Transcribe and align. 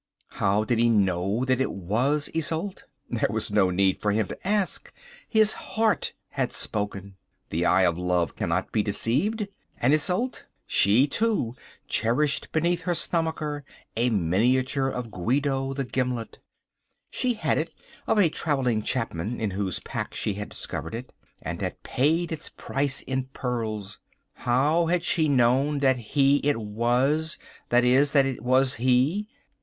How 0.29 0.63
did 0.63 0.79
he 0.79 0.89
know 0.89 1.45
that 1.45 1.61
it 1.61 1.71
was 1.71 2.27
Isolde? 2.35 2.81
There 3.07 3.29
was 3.29 3.51
no 3.51 3.69
need 3.69 3.99
for 4.01 4.11
him 4.11 4.27
to 4.29 4.47
ask. 4.47 4.91
His 5.29 5.53
heart 5.53 6.13
had 6.29 6.53
spoken. 6.53 7.17
The 7.51 7.67
eye 7.67 7.83
of 7.83 7.99
love 7.99 8.35
cannot 8.35 8.71
be 8.71 8.81
deceived. 8.81 9.47
And 9.77 9.93
Isolde? 9.93 10.39
She, 10.65 11.05
too, 11.05 11.53
cherished 11.87 12.51
beneath 12.51 12.81
her 12.81 12.95
stomacher 12.95 13.63
a 13.95 14.09
miniature 14.09 14.87
of 14.87 15.11
Guido 15.11 15.71
the 15.71 15.83
Gimlet. 15.85 16.39
She 17.11 17.35
had 17.35 17.59
it 17.59 17.71
of 18.07 18.17
a 18.17 18.27
travelling 18.27 18.81
chapman 18.81 19.39
in 19.39 19.51
whose 19.51 19.81
pack 19.81 20.15
she 20.15 20.33
had 20.33 20.49
discovered 20.49 20.95
it, 20.95 21.13
and 21.43 21.61
had 21.61 21.83
paid 21.83 22.31
its 22.31 22.49
price 22.49 23.03
in 23.03 23.25
pearls. 23.33 23.99
How 24.33 24.87
had 24.87 25.03
she 25.03 25.27
known 25.27 25.77
that 25.77 25.97
he 25.97 26.37
it 26.37 26.57
was, 26.59 27.37
that 27.69 27.83
is, 27.83 28.13
that 28.13 28.25
it 28.25 28.41
was 28.41 28.73
he? 28.81 29.27